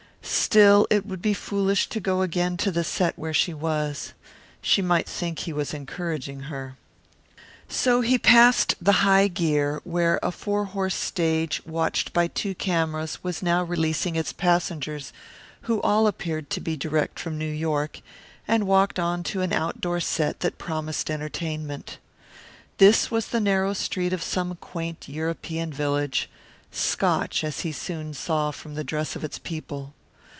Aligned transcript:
Still 0.23 0.85
it 0.89 1.05
would 1.05 1.21
be 1.21 1.33
foolish 1.33 1.87
to 1.89 1.99
go 2.01 2.21
again 2.21 2.55
to 2.57 2.71
the 2.71 2.83
set 2.83 3.17
where 3.17 3.33
she 3.33 3.53
was. 3.53 4.11
She 4.61 4.81
might 4.81 5.07
think 5.07 5.39
he 5.39 5.53
was 5.53 5.73
encouraging 5.73 6.41
her. 6.41 6.75
So 7.69 8.01
he 8.01 8.17
passed 8.17 8.75
the 8.81 8.99
High 9.05 9.27
Gear, 9.29 9.79
where 9.85 10.19
a 10.21 10.29
four 10.31 10.65
horse 10.65 10.93
stage, 10.95 11.65
watched 11.65 12.11
by 12.11 12.27
two 12.27 12.53
cameras, 12.53 13.23
was 13.23 13.41
now 13.41 13.63
releasing 13.63 14.15
its 14.17 14.33
passengers 14.33 15.11
who 15.61 15.81
all 15.83 16.05
appeared 16.05 16.49
to 16.51 16.59
be 16.61 16.75
direct 16.77 17.17
from 17.17 17.37
New 17.37 17.45
York, 17.49 18.01
and 18.45 18.67
walked 18.67 18.99
on 18.99 19.23
to 19.23 19.41
an 19.41 19.53
outdoor 19.53 19.99
set 20.01 20.41
that 20.41 20.57
promised 20.57 21.09
entertainment. 21.09 21.97
This 22.77 23.09
was 23.09 23.27
the 23.27 23.39
narrow 23.41 23.71
street 23.71 24.11
of 24.11 24.21
some 24.23 24.55
quaint 24.55 25.07
European 25.07 25.71
village, 25.71 26.29
Scotch 26.71 27.39
he 27.39 27.71
soon 27.71 28.13
saw 28.13 28.51
from 28.51 28.75
the 28.75 28.83
dress 28.83 29.15
of 29.15 29.23
its 29.23 29.39
people. 29.39 29.93